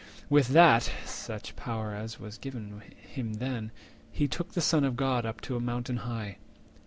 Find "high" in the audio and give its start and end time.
5.97-6.37